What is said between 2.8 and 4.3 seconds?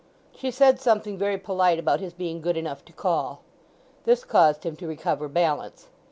to call. This